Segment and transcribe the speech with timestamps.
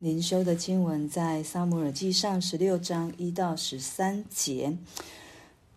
[0.00, 4.76] 灵修的经文在撒母耳记上十六章一到十三节。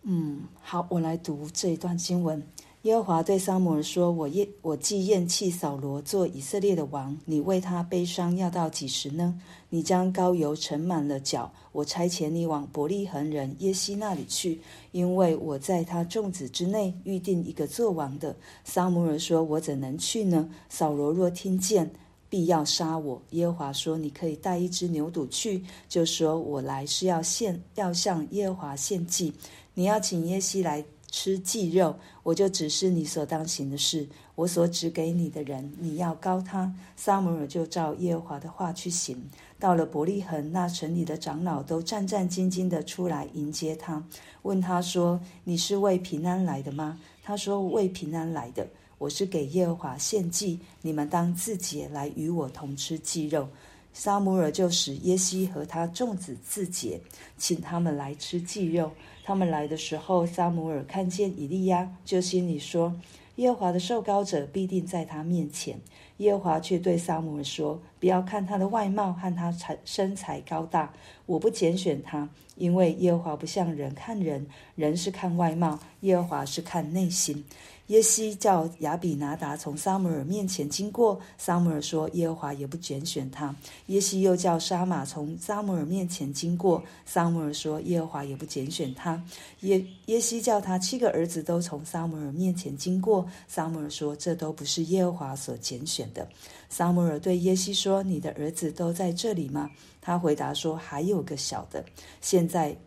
[0.01, 2.43] 嗯，好，我来读这一段经文。
[2.81, 9.39] 耶和华对撒母耳说：“我厌，我既厌弃扫罗做以色列的王，你为他悲伤要到几时呢？
[9.69, 14.59] 你将膏油盛满了脚，我差遣你往伯利恒人耶西那里去，
[14.91, 20.49] 因为我在他众子之内预定一个做王的。”撒母耳说：“我怎能去呢？
[20.67, 21.89] 扫罗若听见。”
[22.29, 23.21] 必要杀我。
[23.31, 29.33] 耶和华说：“你可以带一只牛犊去，就说我来是要献，要向耶和华献祭。
[29.73, 34.07] 你要请耶西来吃祭肉，我就指示你所当行的事。
[34.35, 39.21] 我所指给你的人，你要膏他。”撒母耳就照耶和华的话去行。
[39.57, 44.01] 到了伯利恒，那城里的长老都战战兢兢地出来迎接他，
[44.43, 48.65] 问他说：“你是为平安来的吗？”他说：“为平安来的。”
[48.99, 53.47] 我是给耶和华献祭，你们当自洁来与我同吃祭肉。
[53.93, 56.99] 撒母耳就使耶西和他众子自洁，
[57.37, 58.91] 请他们来吃祭肉。
[59.23, 62.93] 他们来的时候，撒母耳看见以利亚，就心里说：
[63.37, 65.79] 耶和华的受膏者必定在他面前。
[66.17, 70.93] 耶和华却对撒母耳说：不要看他的外貌和他身材高大，
[71.25, 77.45] 我不拣选他，因为耶和华不像人看人，人是看外貌，耶和华是看内心。
[77.89, 83.53] 耶西叫亚比拿达从撒母耳面前经过，撒母耳说：“耶和华也不拣选他。”
[83.87, 89.19] 耶西又叫沙玛从撒母耳面前经过，撒母耳说：“耶和华也不拣选他。”
[89.61, 96.29] 耶耶西叫他七个儿子都从撒母耳面前经过，撒母耳说：“这都不是耶和华所拣选的。”
[96.69, 101.83] 撒母耳对耶西说：“你的儿子都在这里吗？”他回答说：“还有个小的，
[102.21, 102.77] 现在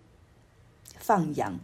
[0.96, 1.58] 放羊。”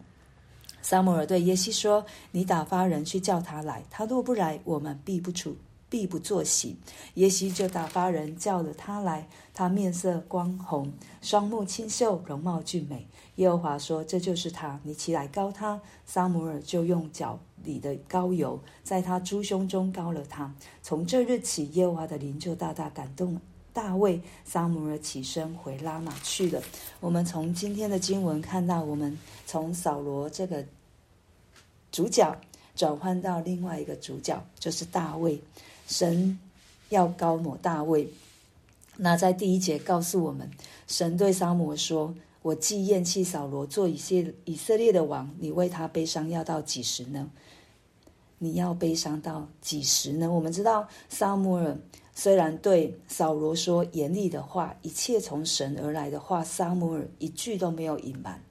[0.81, 5.57] 撒母耳对耶西说：“你打发人去叫他来，他若不来，我们必不出，
[5.89, 6.77] 必不坐席。”
[7.15, 13.07] 耶西就打发人叫了他来，他面色光红，双目清秀，容貌俊美。
[13.37, 20.55] 耶和华说：“这就是他，你起来膏他。”撒母耳就用脚里的膏油，在他猪胸中膏了他。
[20.83, 23.41] 从这日起，耶和华的灵就大大感动
[23.79, 24.21] 大卫。
[24.45, 26.61] 撒母耳起身回拉玛去了。
[26.99, 29.17] 我们从今天的经文看到，我们
[29.47, 30.65] 从扫罗这个。
[31.91, 32.39] 主角
[32.77, 35.41] 转换到另外一个主角，就是大卫。
[35.87, 36.39] 神
[36.91, 38.09] 要膏抹大卫。
[38.99, 40.51] 那在第一节告诉我们，
[40.87, 47.31] 神对撒母说：“我既厌弃扫罗做以色以色列的王，你为他悲伤要到几时呢？
[48.39, 51.79] 你要悲伤到几时呢？”我们知道，撒母耳
[52.21, 58.43] 虽然对扫罗说严厉的话，一切从神而来的话，撒母耳一句都没有隐瞒。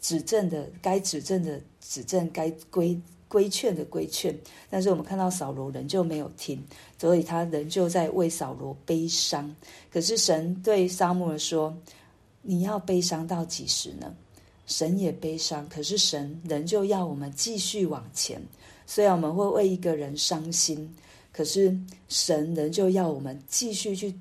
[0.00, 2.98] 指正的该指正的指正，该规
[3.28, 4.34] 规劝的规劝，
[4.70, 6.64] 但是我们看到扫罗仍旧没有听，
[6.98, 9.54] 所以他仍旧在为扫罗悲伤。
[9.92, 11.76] 可是神对撒母耳说
[12.40, 14.16] ：“你要悲伤到几时呢？”
[14.64, 18.40] 神也悲伤，可是神仍旧要我们继续往前。
[18.86, 20.90] 虽然我们会为一个人伤心，
[21.32, 21.76] 可是
[22.08, 24.14] 神仍旧要我们继续去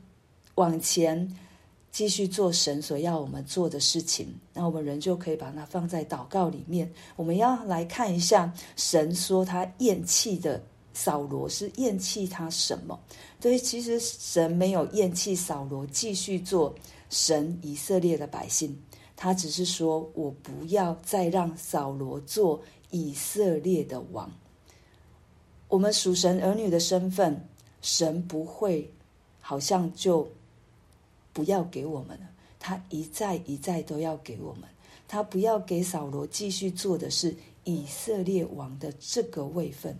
[0.55, 1.29] 往前。
[1.91, 6.89] 继续做神所要我们做的事情，那我们人就可以把它放在祷告里面。
[7.15, 10.61] 我们要来看一下，神说他厌弃的
[10.93, 12.97] 扫罗是厌弃他什么？
[13.41, 16.73] 对，其实神没有厌弃扫罗继续做
[17.09, 18.79] 神以色列的百姓，
[19.15, 22.61] 他只是说我不要再让扫罗做
[22.91, 24.31] 以色列的王。
[25.69, 27.47] 我们属神儿女的身份，
[27.81, 28.91] 神不会
[29.39, 30.27] 好像就。
[31.31, 32.27] 不要给我们了，
[32.59, 34.63] 他一再一再都要给我们。
[35.07, 39.95] 他不要给扫罗继续做的是以色列王的这个位分，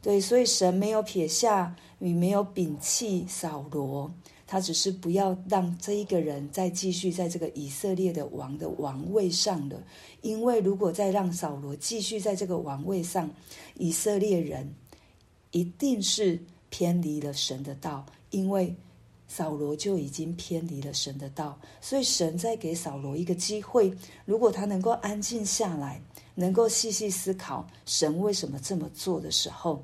[0.00, 4.10] 对，所以神没有撇下，你没有摒弃扫罗，
[4.46, 9.82] 他只是不要让这一个人再继续在这个以色列的王的王位上了。
[10.22, 13.28] 因为如果再让扫罗继续在这个王位上，
[13.76, 14.72] 以色列人
[15.50, 18.74] 一定是偏离了神的道，因为。
[19.32, 23.96] 扫罗就已经偏离了神的道，所以神在给扫罗一个机会。
[24.24, 26.02] 如果他能够安静下来，
[26.34, 29.80] 能够细细思考神为什么这么做的时候，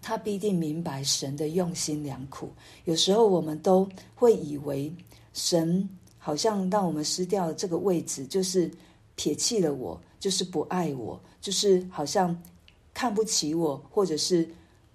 [0.00, 2.50] 他必定明白神的用心良苦。
[2.86, 4.90] 有时候我们都会以为
[5.34, 5.86] 神
[6.16, 8.70] 好像让我们失掉了这个位置，就是
[9.14, 12.34] 撇弃了我，就是不爱我，就是好像
[12.92, 14.48] 看不起我，或者是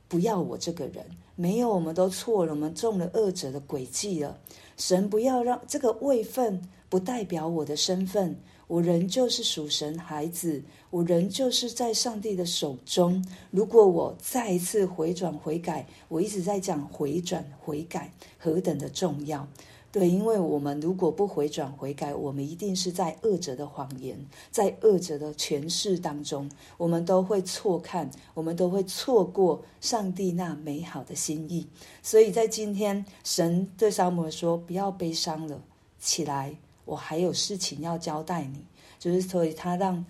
[0.08, 1.06] 不要我这个人。
[1.36, 4.40] 没有，我们都错了，我们中了恶者的诡计了。
[4.76, 13.24] 神不要让这个位分不代表我的身份，我仍旧是属神孩子，我仍旧是在上帝的手中。
[13.52, 19.48] 如果我再一次回转悔改，我一直在讲回转悔改何等的重要。
[19.90, 24.20] 对，因为我们如果不回转悔改，我们一定是在恶者的谎言，
[24.52, 31.66] 在恶者的诠释当中，我们都会错看，我们都会错过上帝那美好的心意。
[32.04, 35.60] 所以在今天，神对撒母耳说：“不要悲伤了，
[36.00, 36.56] 起来，
[36.86, 38.64] 我还有事情要交代你。”
[39.00, 40.04] 就是所以，他让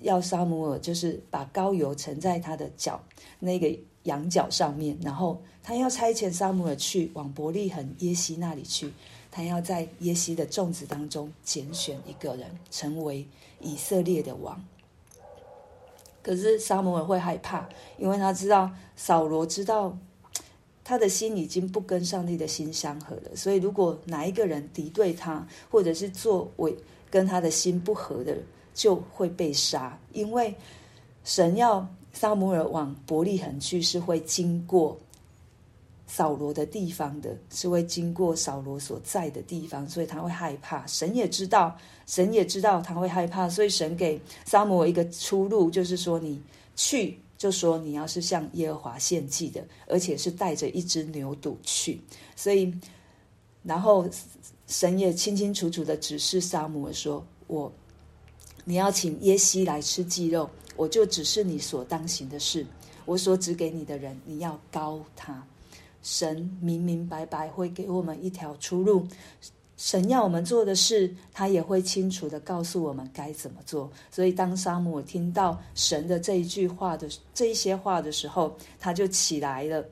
[0.00, 3.02] 要沙摩尔，就是把膏油盛在他的脚
[3.40, 8.92] 那个羊角上面，然后他要差遣撒母耳去往伯利恒耶西那里去。
[9.30, 13.26] 他要在耶西的众子当中拣选一个人，成为
[13.58, 14.64] 以色列的王。
[16.22, 17.68] 可是撒母耳会害怕，
[17.98, 19.98] 因为他知道扫罗知道
[20.84, 23.34] 他的心已经不跟上帝的心相合了。
[23.34, 26.76] 所以，如果哪一个人敌对他，或者是作为
[27.10, 28.36] 跟他的心不合的，
[28.72, 29.98] 就会被杀。
[30.12, 30.54] 因为
[31.24, 34.96] 神要撒母耳往伯利恒去，是会经过。
[36.06, 40.86] 扫罗的地方的是会经过扫罗所在的地方，所以他会害怕。
[40.86, 46.40] 神也知道，神也知道他会害怕，所以神给撒母耳一个出路，就是说你
[46.76, 52.00] 去，就说你要是向耶和华献祭的，而且是带着一只牛犊去。
[52.36, 52.72] 所以，
[53.62, 54.06] 然后
[54.66, 57.72] 神也清清楚楚的指示撒母耳说：“我
[58.64, 62.66] 你要请耶西来吃鸡肉，我就只是你所当行的事。
[63.06, 65.42] 我所指给你的人，你要高他。”
[66.04, 69.08] 神明明白白会给我们一条出路，
[69.78, 73.90] 神要我们做的事，他也会清楚地告诉我们该怎么做。
[74.10, 79.82] 所以，当撒母耳听到神的这一句话的这一些话的时候，他就起来了，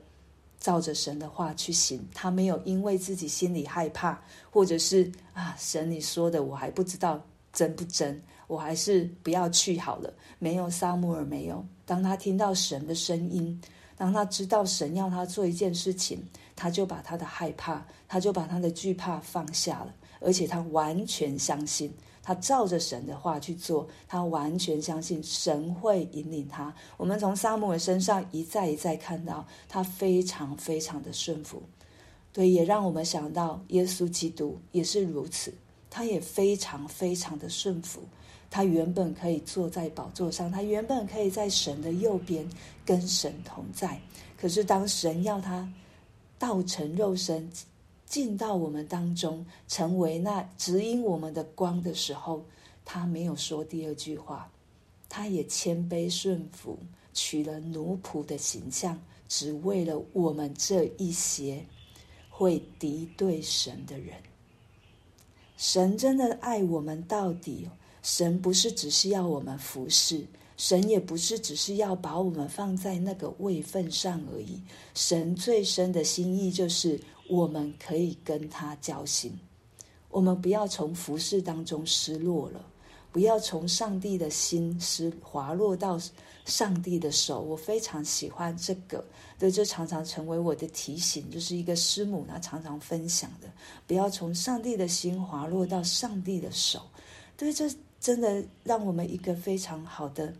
[0.59, 1.99] 照着神的话去行。
[2.13, 4.21] 他没有因为自己心里害怕，
[4.51, 7.19] 或者是啊，神你说的我还不知道
[7.51, 10.13] 真不真，我还是不要去好了。
[10.37, 11.65] 没有，撒母耳没有。
[11.87, 13.59] 当他听到神的声音。
[13.95, 16.21] 当他知道神要他做一件事情，
[16.55, 26.73] 他就把他的害怕，他就把他的惧怕放下了，而且他完全相信，他照着神的话去做，他完全相信神会引领他。
[26.97, 31.61] 我们从撒母耳身上一再一再看到他非常非常的顺服，
[32.31, 35.53] 对，也让我们想到耶稣基督也是如此，
[35.89, 38.01] 他也非常非常的顺服。
[38.53, 42.47] 他原本可以坐在宝座上，他原本可以在神的右边
[42.85, 43.99] 跟神同在。
[44.37, 45.67] 可是当神要他
[46.37, 47.49] 道成肉身
[48.05, 52.45] 进到我们当中，成为那指引我们的光的时候，
[52.85, 54.51] 他没有说第二句话，
[55.09, 56.77] 他也谦卑顺服，
[57.11, 61.65] 取了奴仆的形象，只为了我们这一些
[62.29, 64.17] 会敌对神的人。
[65.57, 67.67] 神真的爱我们到底。
[68.03, 70.23] 神不是只是要我们服侍，
[70.57, 74.61] 神也不是只是要把我们放在那个位份上而已。
[74.93, 79.31] 神最深的心意就是我们可以跟他交心，
[80.09, 82.63] 我们不要从服侍当中失落了，
[83.09, 85.97] 不要从上帝的心失滑落到
[86.43, 87.39] 上帝的手。
[87.39, 89.01] 我非常喜欢这个，
[89.39, 93.47] 对，这常常成为我的提醒，就是一个师母她常常分享的，
[93.87, 96.81] 不要从上帝的心滑落到上帝的手。
[97.37, 97.73] 对，这。
[98.03, 100.33] 真的让我们一个非常好的，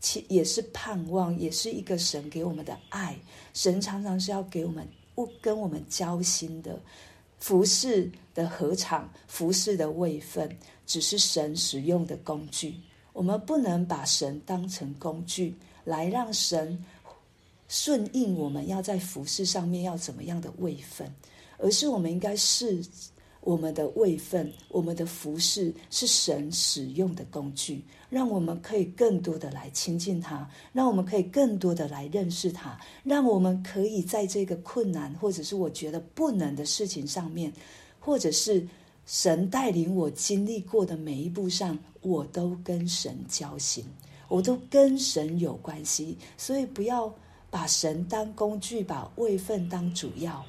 [0.00, 3.16] 其也是盼望，也是一个神给我们的爱。
[3.54, 4.84] 神常常是要给我们
[5.14, 6.76] 不跟我们交心的
[7.38, 12.74] 服侍的合场，服侍的位分，只是神使用的工具。
[13.12, 16.84] 我们不能把神当成工具来让神
[17.68, 21.14] 顺应我们要在服侍上面要怎么样的位分，
[21.58, 22.84] 而是我们应该是。
[23.42, 37.52] 我们的位分，我们的服侍是神使用的工具，让我们可以更多的来亲近他，让我们可以更多的来认识他，让我们可以在这个困难或者是我觉得不能的事情上面，
[37.98, 38.64] 或者是
[39.06, 43.84] 神带领我经历过的每一步上，我都跟神交心，
[44.28, 46.16] 我都跟神有关系。
[46.36, 47.12] 所以不要
[47.50, 50.44] 把神当工具，把位分当主要。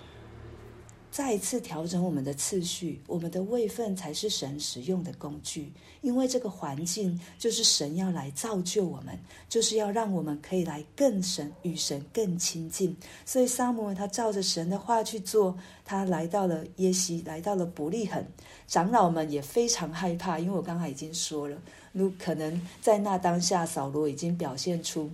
[1.14, 5.72] 再一次调整我们的次序，我们的位份才是神使用的工具。
[6.02, 9.16] 因为这个环境就是神要来造就我们，
[9.48, 12.98] 就是要让我们可以来更神与神更亲近。
[13.28, 15.56] 所以撒母耳他照着神的话去做，
[15.86, 18.26] 他来到了耶西，来到了伯利恒。
[18.66, 21.56] 长老们也非常害怕，因为我刚才已经说了，
[21.92, 25.12] 如可能在那当下，扫罗已经表现出，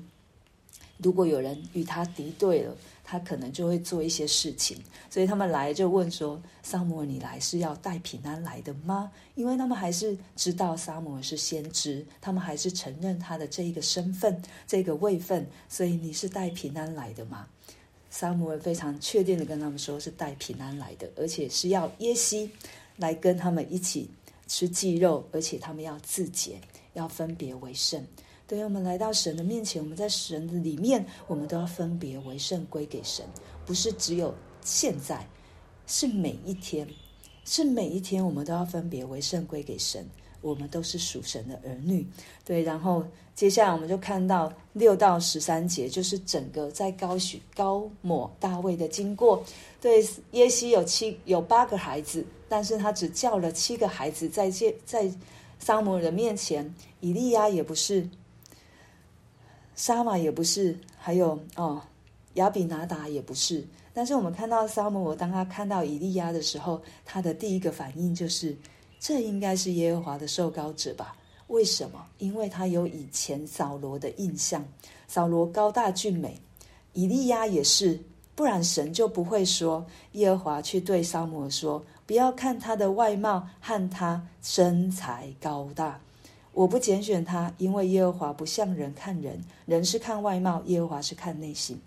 [0.96, 2.74] 如果有人与他敌对了。
[3.10, 4.78] 他可能就会做一些事情，
[5.10, 17.48] 所以他们来就问说：“撒母耳，你来是要带平安来的吗？”因为他们还是知道撒母耳是先知，他们还是承认他的这一个身份、这个位分，所以你是带平安来的吗？
[18.12, 22.52] 撒母耳非常确定的跟他们说，是带平安来的，而且是要耶西
[22.98, 24.08] 来跟他们一起
[24.46, 26.62] 吃祭肉，而且他们要自洁，
[26.94, 28.06] 要分别为圣。
[28.50, 33.24] 对于我们来到神的面前，我们在神的里面，我们都要分别为圣，归给神，
[33.64, 34.34] 不是只有
[34.66, 35.24] 现在，
[35.86, 36.88] 是每一天，
[37.46, 40.04] 是每一天，我们都要分别为圣，归给神。
[40.42, 42.08] 我们都是属神的儿女，
[42.46, 42.64] 对。
[42.64, 43.04] 然后
[43.36, 49.44] 接下来我们就看到六到十三节，就是整个在高许高抹大卫的经过。
[49.82, 50.02] 对，
[50.32, 54.50] 耶西有七有八个孩子，但是他只叫了七个孩子在
[54.86, 55.12] 在
[55.60, 58.08] 撒母耳的面前，以利亚也不是，
[59.80, 61.82] 沙玛也不是，还有哦
[62.34, 63.66] 亚比拿达也不是。
[63.94, 68.54] 但是我们看到撒母耳，当他看到以利亚的时候，他的第一个反应就是。
[69.00, 71.16] 这应该是耶和华的受膏者吧？
[71.48, 72.06] 为什么？
[72.18, 74.62] 因为他有以前扫罗的印象。
[75.08, 76.38] 扫罗高大俊美，
[76.92, 77.98] 以利亚也是，
[78.36, 85.98] 不然神就不会说耶和华去对撒母耳说：“不要看他的外貌和他身材高大，
[86.54, 91.80] 我不拣选他，因为耶和华不像人看人，人是看外貌，耶和华是看内心。”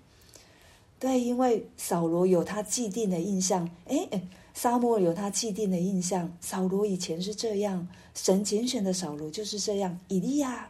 [0.98, 4.28] 对，因为扫罗有他既定的印象，诶诶。
[4.54, 9.98] 撒母耳有他既定的印象，扫罗以前是这样，神拣选的扫罗就是这样。
[10.08, 10.68] 以利亚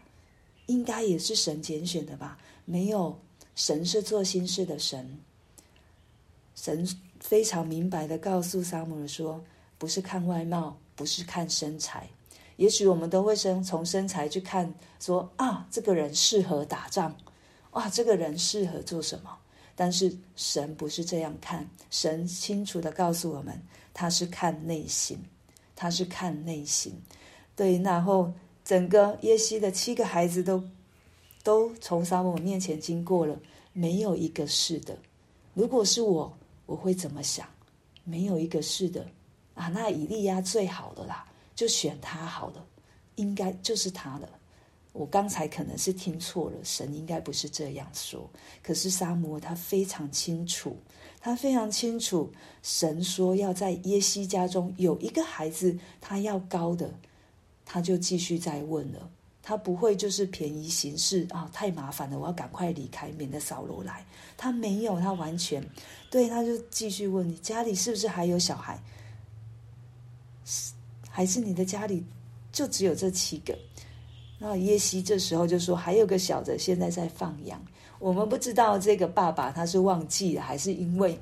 [0.66, 2.38] 应该也是神拣选的吧？
[2.64, 3.18] 没有，
[3.56, 5.18] 神是做心事的神。
[6.54, 9.42] 神非常明白的告诉撒母耳说
[9.78, 12.08] ：“不是看外貌，不是看身材。
[12.62, 17.12] 也许我们都会生从身材去看，说啊，这个人适合打仗，
[17.72, 19.36] 哇，这个人适合做什么？”
[19.74, 23.60] 但是神不是这样看，神清楚地告诉我们，
[23.92, 25.18] 他是看内心，
[25.74, 26.94] 他是看内心。
[27.56, 28.32] 对，然后
[28.64, 30.62] 整个耶西的七个孩子都
[31.42, 33.36] 都从撒母面前经过了，
[33.72, 34.96] 没有一个是的。
[35.52, 36.32] 如果是我，
[36.66, 37.44] 我会怎么想？
[38.04, 39.04] 没有一个是的
[39.54, 42.64] 啊，那以利亚最好的啦，就选他好了，
[43.16, 44.28] 应该就是他了。
[44.92, 48.28] 我刚才可能是听错了，神应该不是这样说。
[48.62, 50.76] 可是撒母耳他非常清楚，
[51.18, 52.30] 他非常清楚，
[52.62, 56.92] 神说要在耶西家中有一个孩子，他要高的，
[57.64, 59.10] 他就继续再问了。
[59.44, 64.04] 他不会就是便宜行事啊，太麻烦了，我要赶快离开，免得扫罗来。
[64.36, 65.66] 他没有，他完全
[66.10, 68.78] 对，他就继续问你家里是不是还有小孩？
[71.14, 72.02] 还是你的家里
[72.50, 73.56] 就只有这七个？
[74.38, 77.62] 那耶西这时候就说：“还有个小的，现在在放羊。
[78.00, 81.16] 我们不知道这个爸爸他是忘记了，还是因为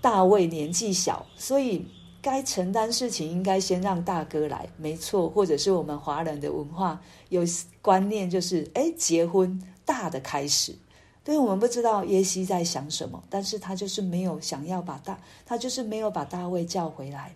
[0.00, 1.84] 大卫年纪小，所以
[2.22, 5.28] 该承担事情应该先让大哥来，没错。
[5.28, 7.42] 或者是我们华人的文化有
[7.82, 10.74] 观念，就是哎，结婚大的开始。
[11.22, 17.34] 对，我们不知道耶西在想什么，但是他就是没有想要把大，他就是没有把大卫叫回来。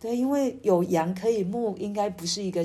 [0.00, 2.64] 对，因为有羊可以牧，应该不是一个。”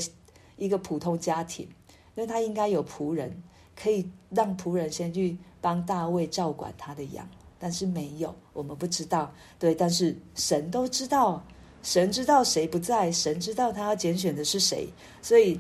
[0.58, 1.68] 一个普通家庭，
[2.16, 3.44] 因为他应该有仆人，
[3.76, 9.30] 可以让仆人先去帮大卫照管他的羊，但是没有，我们不知道。
[9.60, 11.46] 对，但是神都知道，
[11.84, 14.88] 神知道谁不在，神知道他要拣选的是谁，
[15.22, 15.60] 所以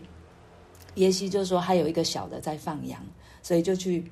[0.93, 3.05] 耶西就说还有一个小的在放羊，
[3.43, 4.09] 所以就去。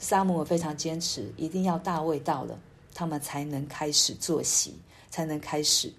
[0.00, 2.58] 撒母耳非常坚持，一定要大卫到了，
[2.92, 4.74] 他们才能开始做席，
[5.10, 5.92] 才能开始。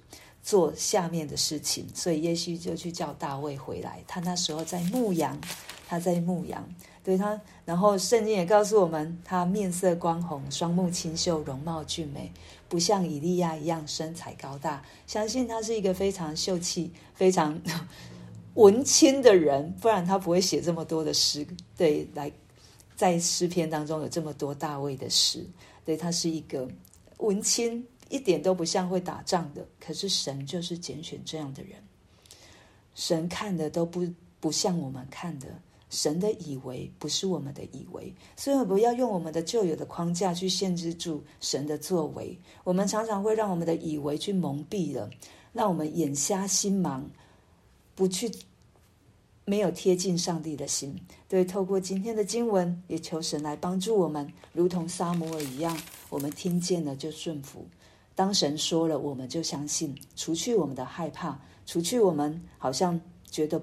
[0.43, 4.03] 做下面的事情，所以耶西就去叫大卫回来。
[4.07, 5.39] 他那时候在牧羊，
[5.87, 6.67] 他在牧羊。
[7.03, 12.31] 对他，然后圣经也告诉我们，他面色光红，双目清秀，容貌俊美，
[12.69, 14.83] 不像以利亚一样身材高大。
[15.07, 17.59] 相信他是一个非常秀气、非常
[18.53, 21.43] 文青的人，不然他不会写这么多的诗。
[21.75, 22.31] 对，来
[22.95, 25.43] 在诗篇当中有这么多大卫的诗。
[25.83, 26.67] 对，他是一个
[27.17, 27.83] 文青。
[28.11, 31.81] 一点都不像会打仗的，可是神就是拣选这样的人。
[32.93, 34.05] 神看的都不
[34.39, 35.47] 不像我们看的，
[35.89, 42.37] 神的以为不是我们的以为，所以不要用我们的旧有的框架去限制住神的作为。
[42.63, 45.09] 我们常常会让我们的以为去蒙蔽了，
[45.53, 47.03] 让我们眼瞎心盲，
[47.95, 48.29] 不去
[49.45, 50.99] 没有贴近上帝的心。
[51.29, 55.77] 对，透过今天的经文，也求神来帮助我们，如同撒母耳一样，
[56.09, 57.65] 我们听见了就顺服。
[58.15, 62.99] 当神说了，我们就相信，除去我们的害怕，除去我们好像
[63.29, 63.61] 觉得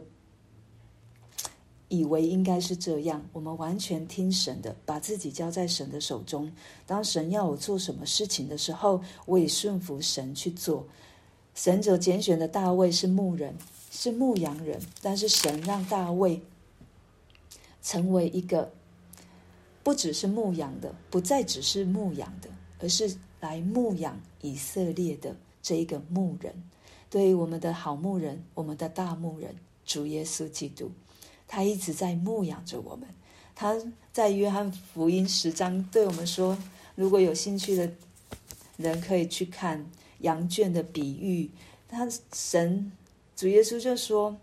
[1.88, 6.50] 以为应该是这样，我们完全听神的，把自己交在神的手中。
[6.87, 10.87] 当神要我做什么事情的时候，我也顺服神去做。
[11.55, 13.55] 神所拣选的大卫是牧人，
[13.90, 16.40] 是牧羊人，但是神让大卫
[17.83, 18.73] 成为一个。
[19.85, 26.54] 不只是牧养的，不再只是牧养的，而是来牧养以色列的这一个牧人。
[27.11, 29.54] 对于我们的好牧人，我们的大牧人
[29.87, 30.90] 主耶稣基督，
[31.47, 33.08] 他一直在牧养着我们。
[33.54, 33.75] 他
[34.12, 36.56] 在约翰福音十章对我们说
[36.94, 37.90] ：“如果有兴趣的
[38.76, 39.85] 人，可以去看
[40.20, 41.50] 羊圈的比喻。”
[41.88, 42.92] 他神
[43.35, 44.37] 主耶稣就说：“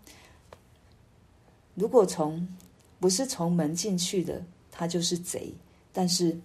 [1.74, 2.46] 如果从
[2.98, 5.54] 不是从门进去的，他就是贼；
[5.92, 6.36] 但是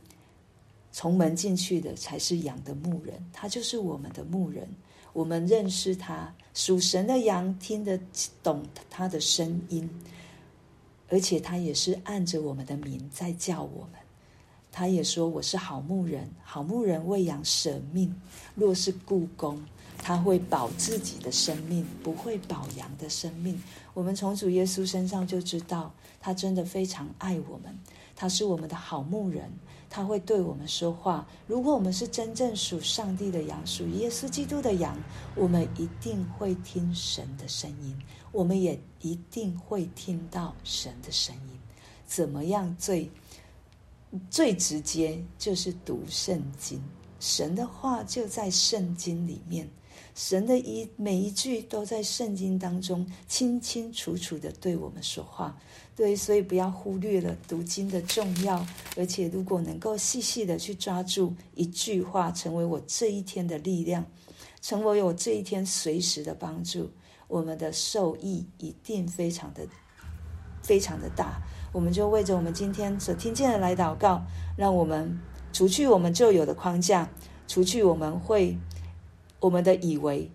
[0.92, 3.24] 从门进去的才是羊的牧人。
[3.32, 4.68] 他就是我们的牧人。
[5.14, 8.00] 我们认识他，属神的羊听得
[8.42, 9.90] 懂他的声音。”
[11.10, 14.00] 而且他也是按着我们的名在叫我们，
[14.72, 18.16] 他也说，我是好牧人，好牧人为羊舍命。
[18.56, 19.62] 若是雇工，
[19.98, 23.62] 他会保自己的生命，不会保羊的生命。
[23.94, 27.78] 我们从主耶稣身上就知道，他真的非常爱我们，
[28.22, 29.52] 他是我们的好牧人。
[29.90, 31.28] 他会对我们说话。
[31.48, 34.96] 如果我们是真正属上帝的羊，属耶稣基督的羊，
[35.36, 38.00] 我们一定会听神的声音。
[38.32, 41.60] 我们也一定会听到神的声音。
[42.06, 43.10] 怎么样最？
[44.30, 46.80] 最直接就是读圣经，
[47.20, 49.68] 神的话就在圣经里面。
[50.14, 55.58] 神的一每一句都在圣经当中清清楚楚的对我们说话，
[55.96, 58.66] 对，所以不要忽略了读经的重要。
[58.98, 64.06] 而且如果能够细细的去抓住一句话，成为我这一天的力量，
[64.62, 66.90] 成为我这一天随时的帮助，
[67.30, 69.66] 我们的受益一定非常的
[70.62, 71.42] 非常的大。
[71.72, 74.22] 我们就为着我们今天所听见的来祷告，
[74.58, 75.18] 让我们
[75.54, 77.10] 除去我们旧有的框架，
[77.48, 78.58] 除去我们会。
[79.42, 80.32] 我们的以为，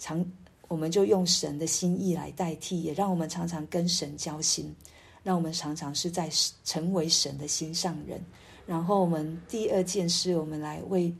[0.00, 0.26] 常
[0.66, 4.74] 我们就用神的心意来代替，也让我们常常跟神交心，
[5.22, 6.28] 让我们常常是在
[6.64, 8.20] 成为神的心上人。
[8.66, 11.14] 然后我们第二件事，我们来为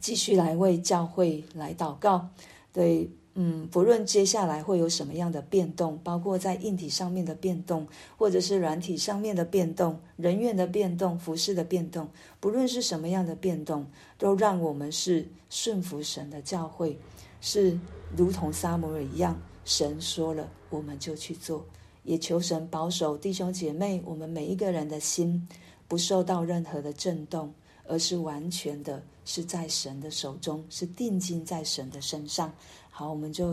[0.00, 2.26] 继续来为教会来祷告，
[2.72, 3.10] 对。
[3.34, 7.86] 嗯，不论接下来会有什么样的变动，包括在硬体上面的变动，
[8.18, 12.06] 或者是软体上面的变动，人员的变动，服饰的变动，
[12.40, 13.86] 不论是什么样的变动，
[14.18, 16.98] 都让我们是顺服神的教会，
[17.40, 17.78] 是
[18.14, 21.64] 如同撒母耳一样，神说了，我们就去做。
[22.04, 25.48] 也求神保守弟兄姐妹，我们每一个人的心
[25.88, 27.54] 不受到任何的震动，
[27.86, 32.52] 而是完全的是在神的手中，是定睛在神的身上。
[32.94, 33.46] 好，我们就。